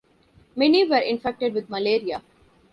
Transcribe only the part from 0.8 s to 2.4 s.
were infected with malaria.